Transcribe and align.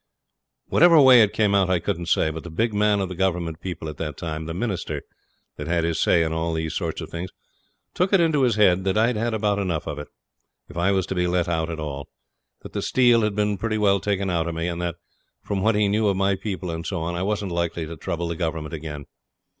Whatever 0.69 0.99
way 0.99 1.21
it 1.21 1.31
came 1.31 1.53
out 1.53 1.69
I 1.69 1.77
couldn't 1.77 2.07
say, 2.07 2.31
but 2.31 2.43
the 2.43 2.49
big 2.49 2.73
man 2.73 3.01
of 3.01 3.07
the 3.07 3.13
Government 3.13 3.61
people 3.61 3.87
at 3.87 3.97
that 3.97 4.17
time 4.17 4.47
the 4.47 4.53
Minister 4.55 5.03
that 5.57 5.67
had 5.67 5.83
his 5.83 5.99
say 5.99 6.23
in 6.23 6.33
all 6.33 6.53
these 6.55 6.73
sort 6.73 7.01
of 7.01 7.11
things 7.11 7.29
took 7.93 8.11
it 8.11 8.19
into 8.19 8.41
his 8.41 8.55
head 8.55 8.83
that 8.85 8.97
I'd 8.97 9.15
had 9.15 9.35
about 9.35 9.59
enough 9.59 9.85
of 9.85 9.99
it, 9.99 10.07
if 10.67 10.75
I 10.75 10.91
was 10.91 11.05
to 11.05 11.13
be 11.13 11.27
let 11.27 11.47
out 11.47 11.69
at 11.69 11.79
all; 11.79 12.07
that 12.63 12.73
the 12.73 12.81
steel 12.81 13.21
had 13.21 13.35
been 13.35 13.59
pretty 13.59 13.77
well 13.77 13.99
taken 13.99 14.31
out 14.31 14.47
of 14.47 14.55
me, 14.55 14.67
and 14.67 14.81
that, 14.81 14.95
from 15.43 15.61
what 15.61 15.75
he 15.75 15.87
knew 15.87 16.07
of 16.07 16.17
my 16.17 16.35
people 16.35 16.71
and 16.71 16.83
so 16.83 17.01
on, 17.01 17.13
I 17.13 17.21
wasn't 17.21 17.51
likely 17.51 17.85
to 17.85 17.95
trouble 17.95 18.27
the 18.27 18.35
Government 18.35 18.73
again. 18.73 19.05